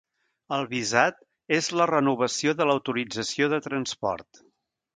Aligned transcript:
El 0.55 0.63
visat 0.71 1.19
és 1.59 1.69
la 1.81 1.87
renovació 1.91 2.55
de 2.63 2.69
l'autorització 2.71 3.53
de 3.55 3.61
transport. 3.69 4.45